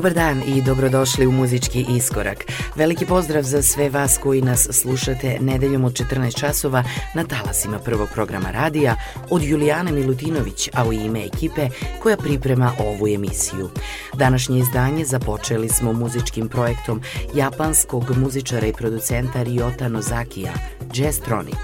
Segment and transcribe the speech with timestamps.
[0.00, 2.44] Dobar dan i dobrodošli u muzički iskorak.
[2.76, 8.08] Veliki pozdrav za sve vas koji nas slušate nedeljom od 14 časova na talasima prvog
[8.14, 8.96] programa radija
[9.30, 11.68] od Julijane Milutinović, a u ime ekipe
[12.02, 13.70] koja priprema ovu emisiju.
[14.14, 17.02] Današnje izdanje započeli smo muzičkim projektom
[17.34, 20.52] japanskog muzičara i producenta Ryota Nozakija,
[20.94, 21.58] Jazztronic.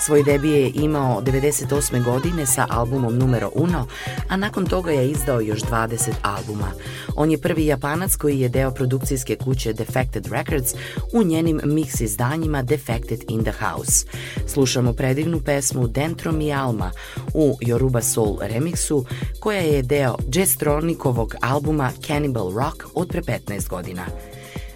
[0.00, 2.04] Svoj debi je imao 98.
[2.04, 3.86] godine sa albumom numero Uno,
[4.28, 6.72] a nakon toga je izdao još 20 albuma.
[7.16, 10.74] On je prvi japanac koji je deo produkcijske kuće Defected Records
[11.12, 14.06] u njenim mix izdanjima Defected in the House.
[14.46, 16.90] Slušamo predivnu pesmu Dentro mi Alma
[17.34, 19.04] u Yoruba Soul remixu
[19.40, 24.06] koja je deo Jazztronikovog albuma Cannibal Rock od pre 15 godina.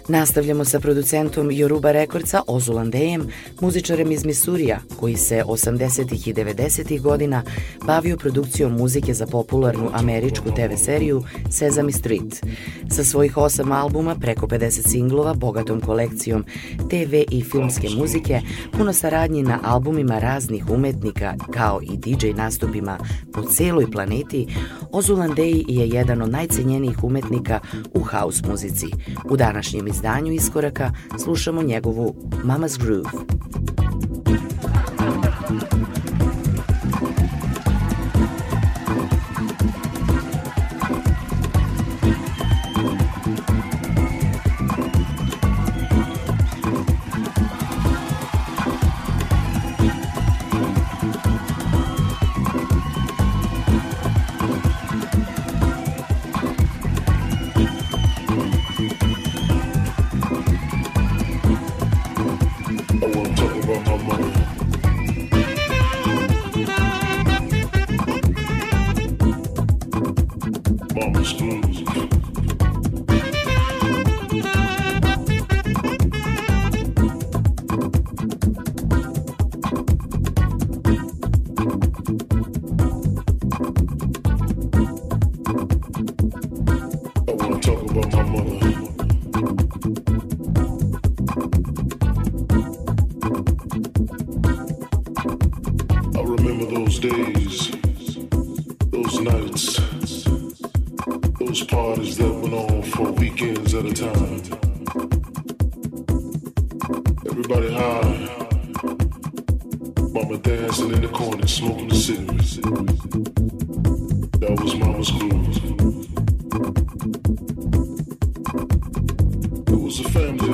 [0.07, 3.27] Nastavljamo sa producentom Yoruba Rekordca Ozulandejem,
[3.61, 6.29] muzičarem iz Misurija, koji se 80.
[6.29, 7.01] i 90.
[7.01, 7.43] godina
[7.85, 12.45] bavio produkcijom muzike za popularnu američku TV seriju Sesame Street.
[12.89, 16.45] Sa svojih osam albuma, preko 50 singlova, bogatom kolekcijom
[16.89, 18.41] TV i filmske muzike,
[18.77, 22.97] puno saradnji na albumima raznih umetnika, kao i DJ nastupima
[23.33, 24.47] po celoj planeti,
[24.91, 27.59] Ozulandeji je jedan od najcenjenijih umetnika
[27.93, 28.87] u house muzici.
[29.29, 30.91] U današnjem izdanju iskoraka
[31.23, 33.09] slušamo njegovu Mama's Groove.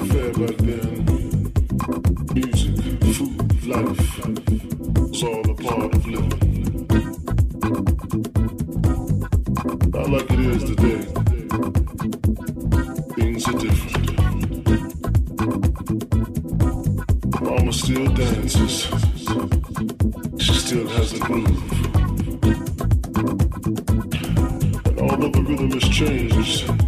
[0.06, 1.06] fair back then.
[2.34, 2.76] Music,
[3.16, 4.20] food, life,
[5.10, 6.88] it's all a part of living.
[9.92, 11.02] Not like it is today.
[13.16, 14.08] Things are different.
[17.42, 18.88] Mama still dances.
[20.40, 21.48] She still has the groove.
[24.86, 26.81] And although the rhythm has changed,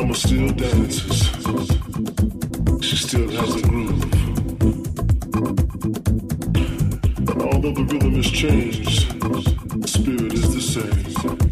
[0.00, 1.28] mama still dances.
[2.80, 4.04] She still has a groove.
[7.30, 11.47] And although the rhythm has changed, the spirit is the same.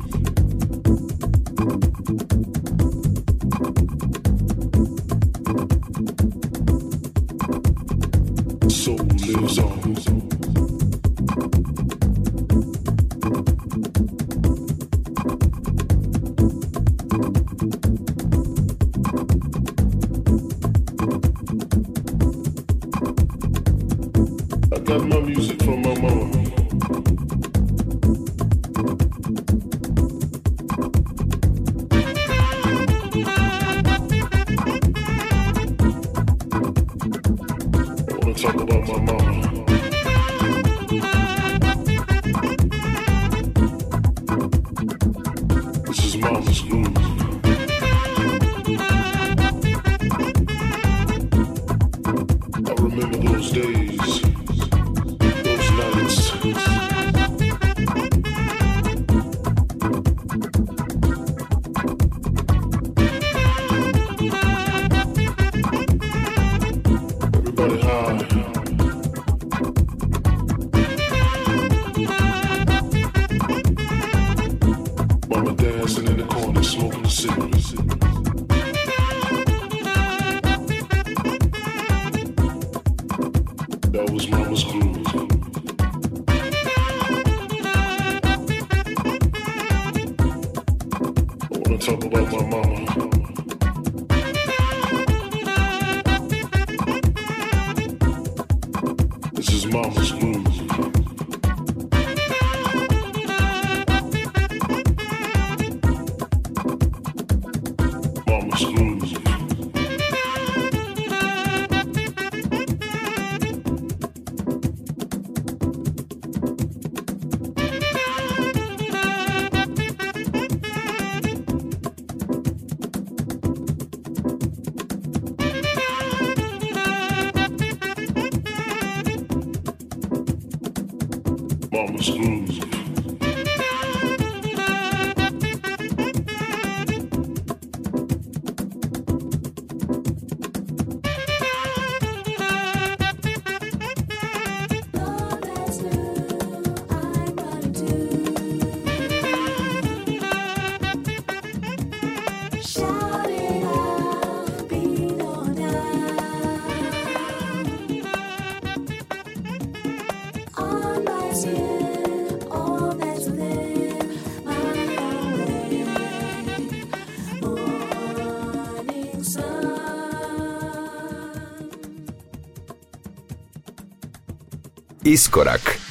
[175.06, 175.62] Iskorak.
[175.62, 175.85] Lying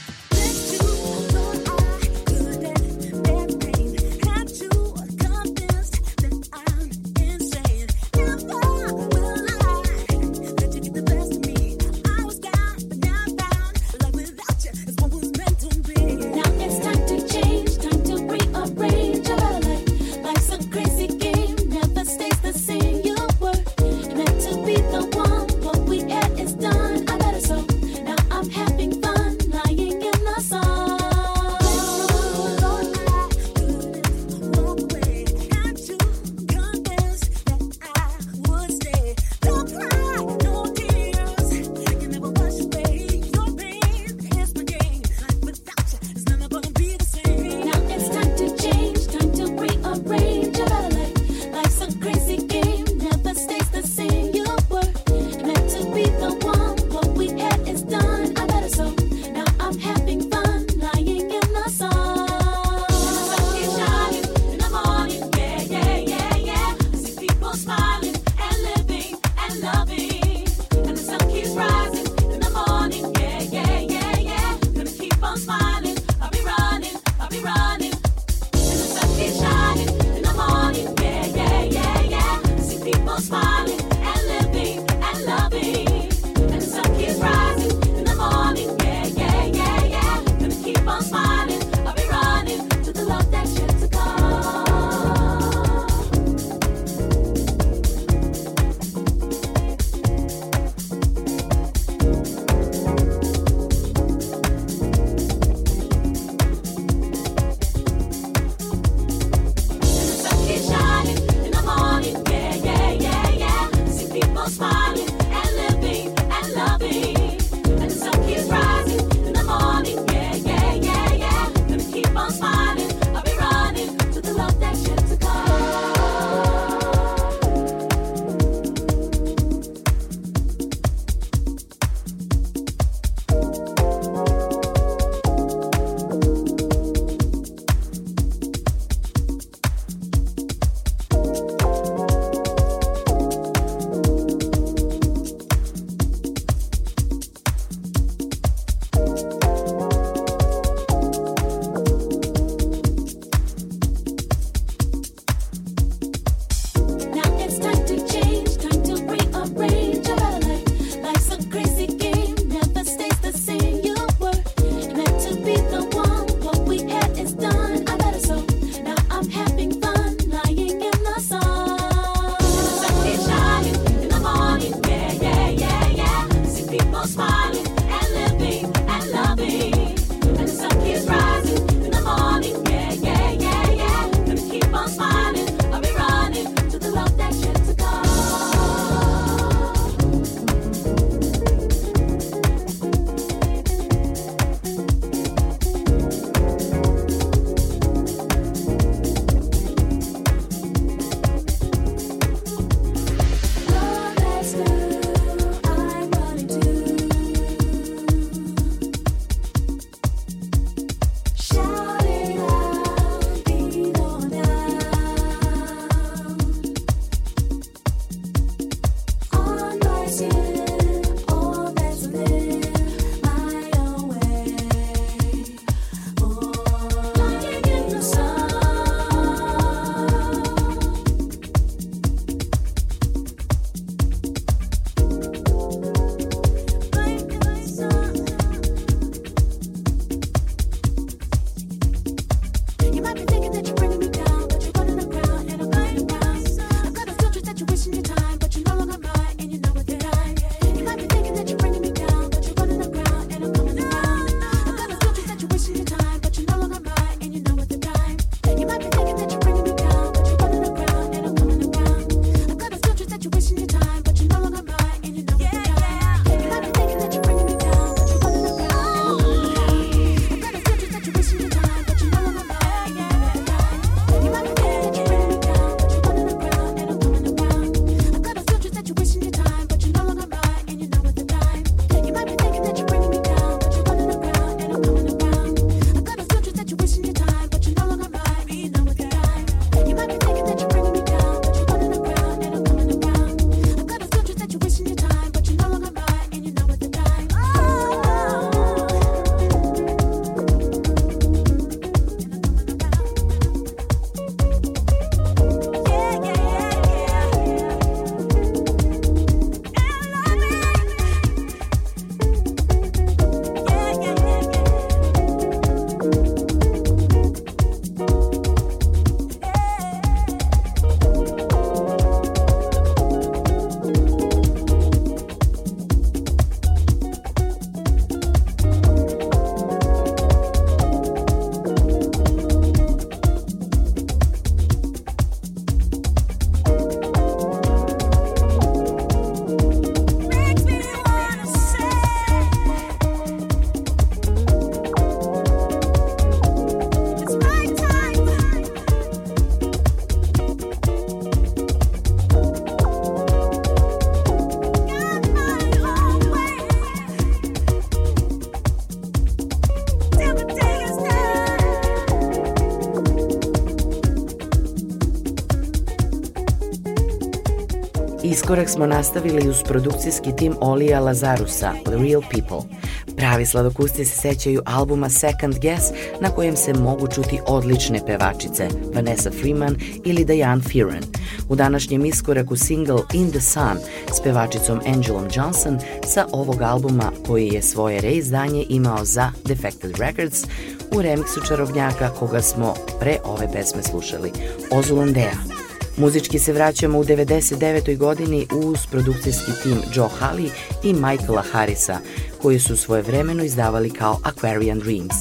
[368.46, 372.77] Iskorak smo nastavili uz produkcijski tim Olija Lazarusa, The Real People.
[373.18, 375.84] Pravi sladokusti se sećaju albuma Second Guess
[376.22, 381.03] na kojem se mogu čuti odlične pevačice Vanessa Freeman ili Diane Fearon.
[381.50, 383.77] U današnjem iskoraku single In the Sun
[384.14, 390.44] s pevačicom Angelom Johnson sa ovog albuma koji je svoje reizdanje imao za Defected Records
[390.92, 394.31] u remiksu čarovnjaka koga smo pre ove pesme slušali,
[394.72, 395.64] Ozulandea.
[395.98, 397.98] Muzički se vraćamo u 99.
[397.98, 400.50] godini uz produkcijski tim Joe Halley
[400.84, 402.00] i Michaela Harrisa,
[402.42, 405.16] koji su svoje vremeno izdavali kao Aquarian Dreams.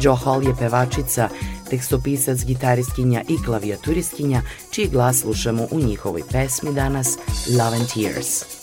[0.00, 1.28] Joe Hall je pevačica,
[1.70, 7.18] tekstopisac, gitaristkinja i klavijaturistkinja, čiji glas slušamo u njihovoj pesmi danas
[7.58, 8.59] Love and Tears.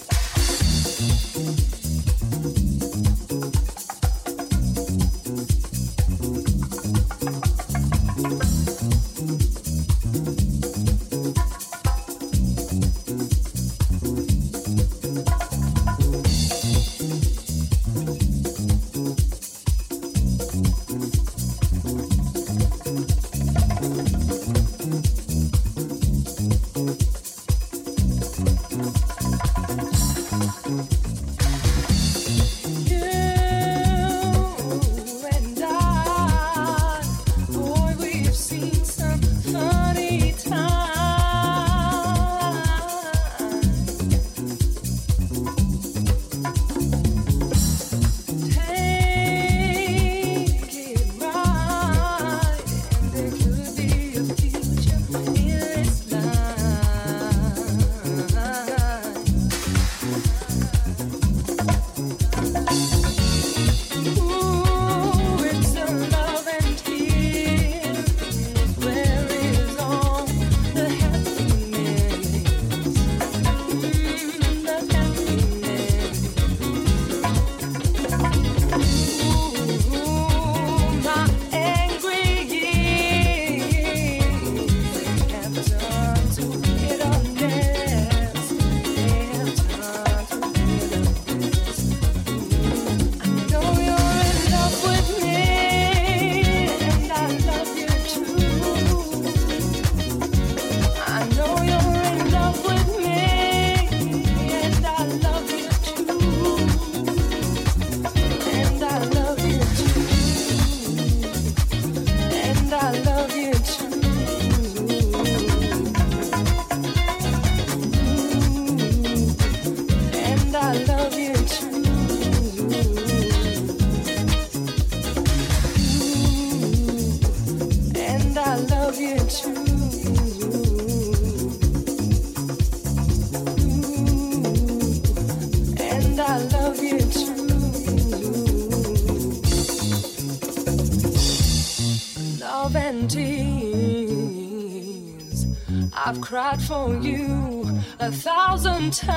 [146.08, 149.12] I've cried for you a thousand times.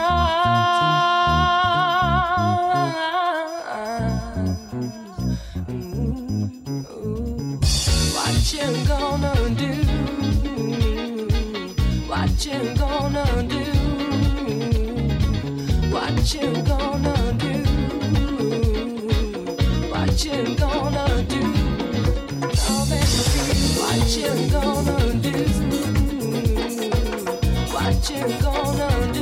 [6.90, 7.60] Ooh,
[8.16, 9.74] what you gonna do?
[12.08, 13.66] What you gonna do?
[15.94, 17.54] What you gonna do?
[19.92, 21.42] What you gonna do?
[23.78, 25.29] What you gonna do?
[28.00, 29.19] what you're gonna do.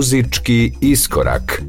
[0.00, 1.62] muzyczki i skorak.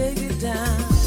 [0.00, 0.99] take it down.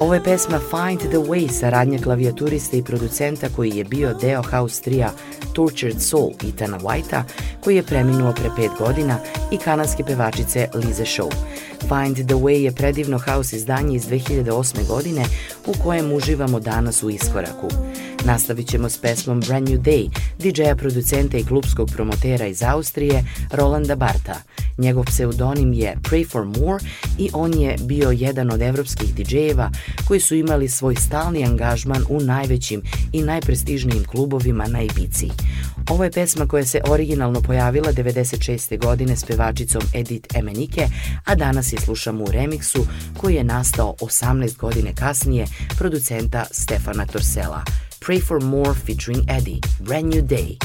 [0.00, 4.82] Ovo je pesma Find the Way, saradnja klavijaturiste i producenta koji je bio deo house
[4.82, 5.12] trija
[5.52, 7.22] Tortured Soul Itana Whitea,
[7.60, 9.18] koji je preminuo pre pet godina,
[9.52, 11.30] i kanadske pevačice Lize Shaw.
[11.80, 14.86] Find the Way je predivno house izdanje iz 2008.
[14.86, 15.24] godine
[15.66, 17.68] u kojem uživamo danas u iskoraku.
[18.24, 23.96] Nastavit ćemo s pesmom Brand New Day, DJ-a producenta i klubskog promotera iz Austrije, Rolanda
[23.96, 24.34] Barta.
[24.80, 26.84] Njegov pseudonim je Pray for More
[27.18, 29.70] i on je bio jedan od evropskih DJ-eva
[30.08, 35.28] koji su imali svoj stalni angažman u najvećim i najprestižnijim klubovima na Ibici.
[35.90, 38.78] Ovo je pesma koja se originalno pojavila 96.
[38.78, 40.88] godine s pevačicom Edith Emenike,
[41.24, 42.86] a danas je slušamo u remiksu
[43.18, 45.46] koji je nastao 18 godine kasnije
[45.78, 47.64] producenta Stefana Torsela.
[48.00, 50.56] Pray for More featuring Eddie, Brand New Day.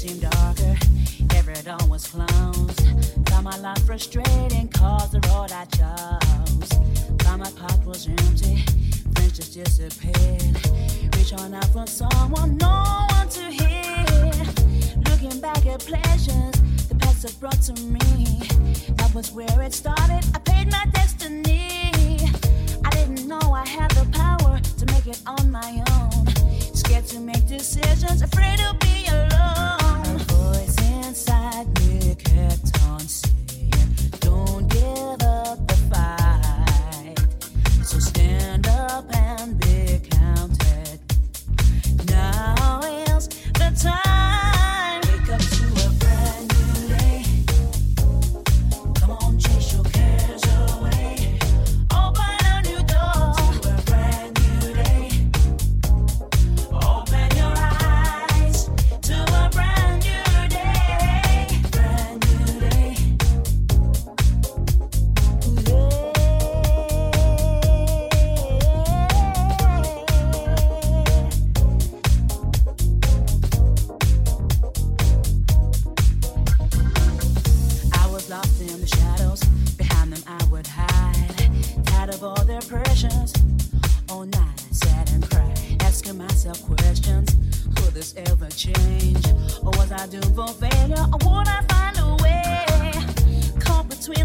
[0.00, 0.76] Seemed darker,
[1.34, 2.80] every dawn was closed.
[3.28, 6.70] Found my life frustrating, cause the road I chose.
[7.24, 8.64] Found my pot was empty,
[9.12, 10.56] friends just disappeared.
[11.16, 14.32] Reach on out for someone, no one to hear.
[15.10, 16.54] Looking back at pleasures
[16.88, 18.40] the past have brought to me.
[18.96, 21.92] That was where it started, I paid my destiny.
[22.86, 26.26] I didn't know I had the power to make it on my own.
[26.74, 29.79] Scared to make decisions, afraid to be alone
[31.60, 33.39] like Nick kept on.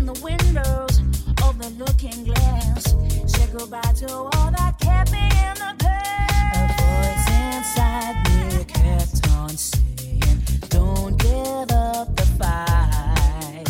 [0.05, 0.99] The windows
[1.47, 2.93] of the looking glass.
[3.25, 6.59] Said goodbye to all that kept me in the past.
[6.59, 10.21] A voice inside me kept on saying,
[10.69, 13.65] Don't give up the fight.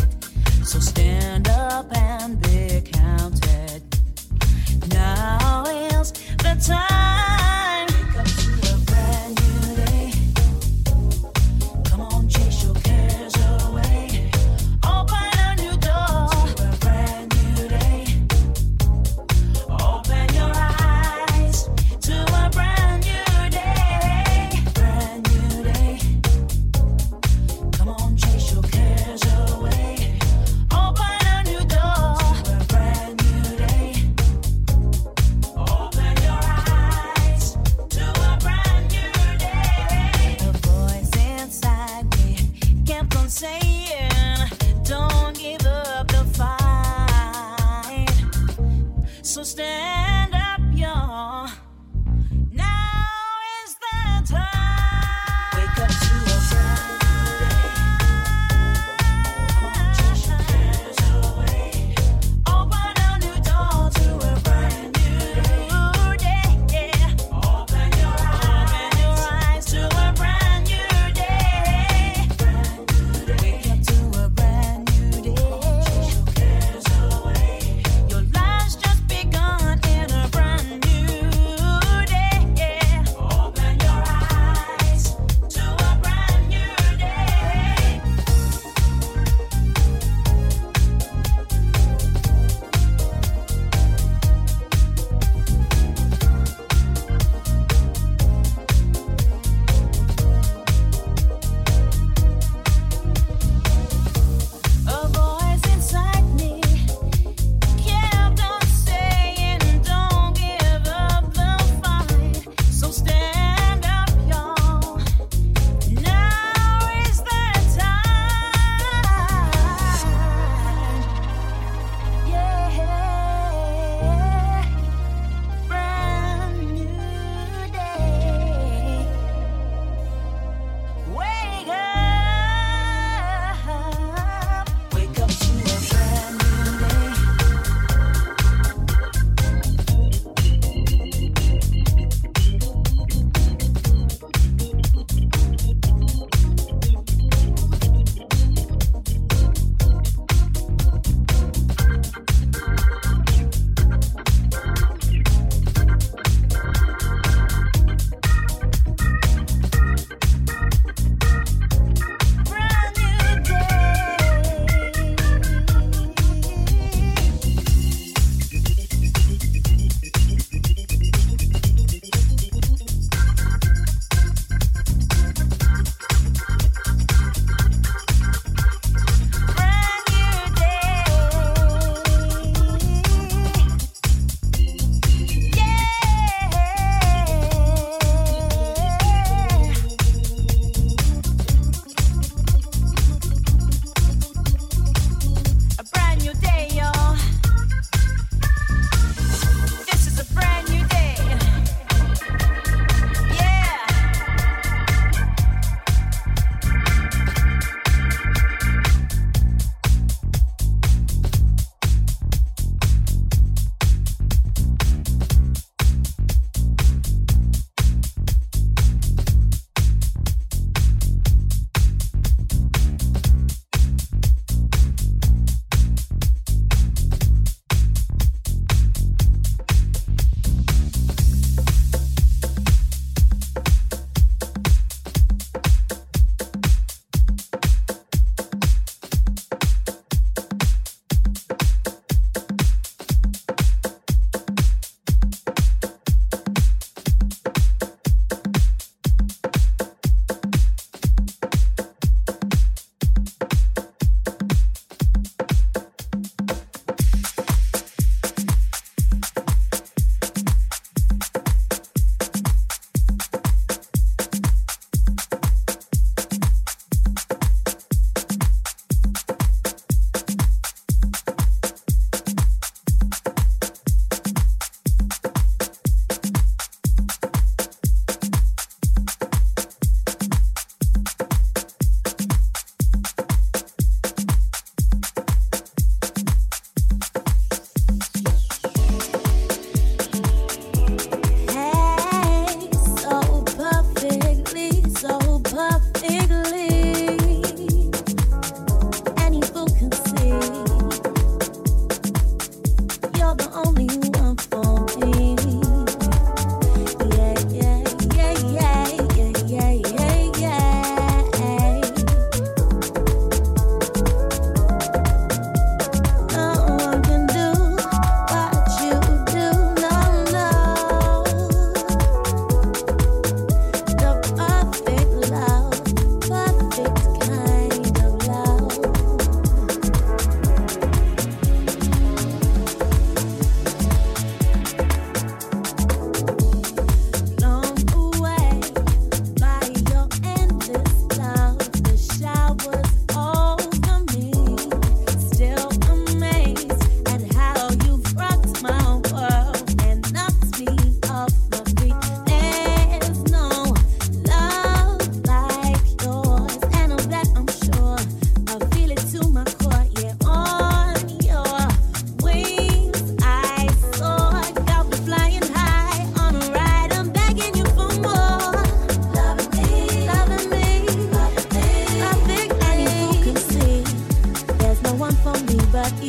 [0.62, 3.82] So stand up and be counted.
[4.90, 7.35] Now is the time.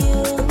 [0.07, 0.46] you.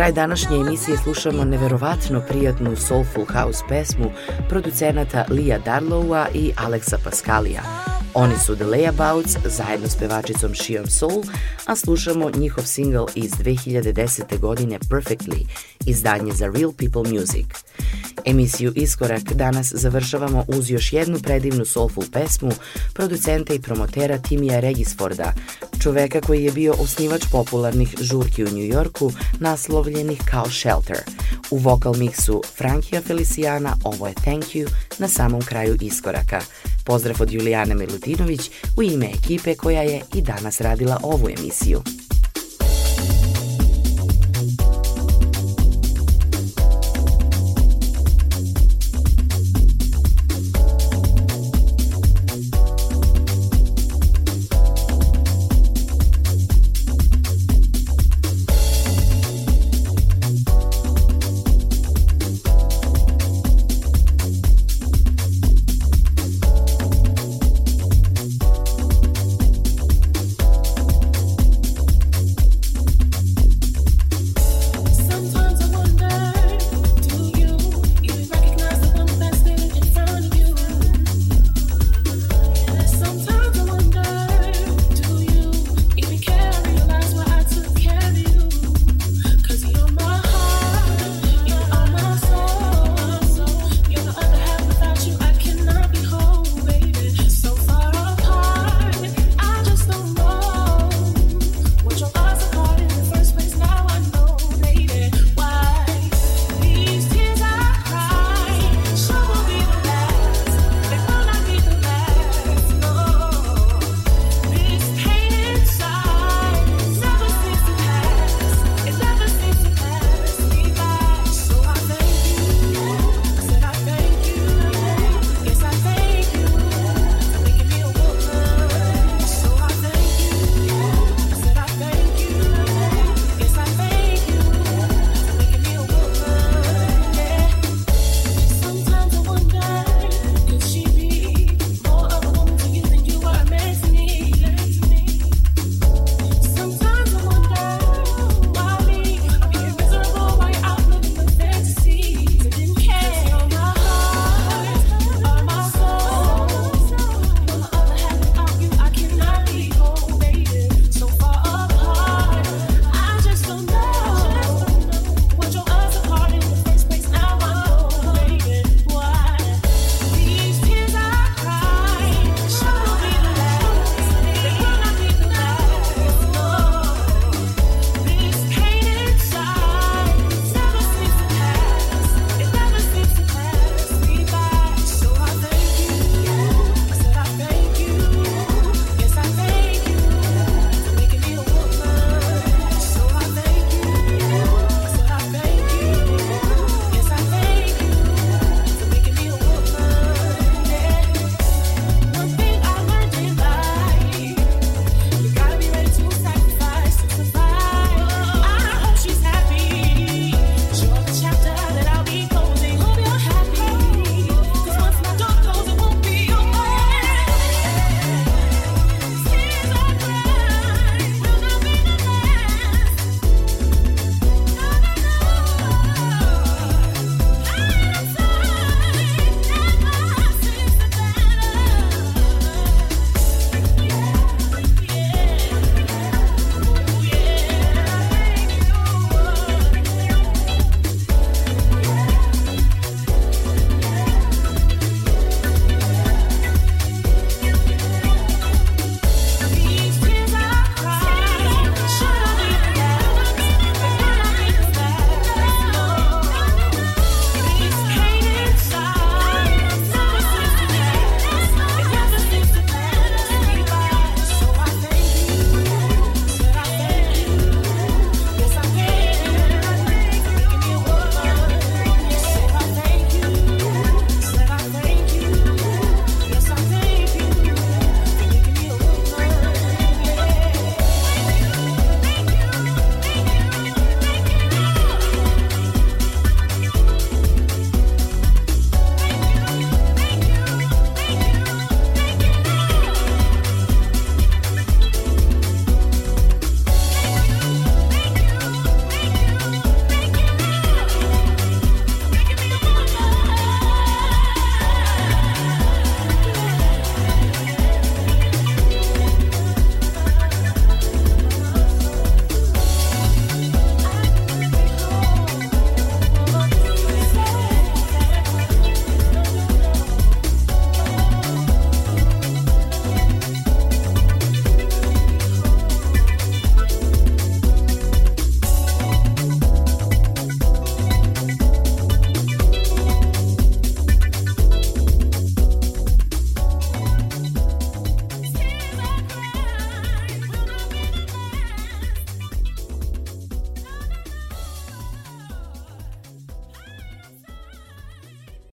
[0.00, 4.10] kraj današnje emisije slušamo neverovatno prijatnu Soulful House pesmu
[4.48, 7.62] producenata Lija Darlowa i Alexa Paskalija.
[8.14, 11.22] Oni su The Layabouts zajedno s pevačicom Shion Soul,
[11.66, 14.38] a slušamo njihov single iz 2010.
[14.38, 15.46] godine Perfectly,
[15.86, 17.46] izdanje za Real People Music.
[18.24, 22.50] Emisiju Iskorak danas završavamo uz još jednu predivnu soulful pesmu
[22.94, 25.32] producenta i promotera Timija Regisforda–
[25.82, 30.98] čoveka koji je bio osnivač popularnih žurki u Njujorku, naslovljenih kao Shelter.
[31.50, 34.68] U vokal miksu Frankija Feliciana ovo je Thank You
[34.98, 36.40] na samom kraju iskoraka.
[36.84, 41.82] Pozdrav od Julijane Milutinović u ime ekipe koja je i danas radila ovu emisiju.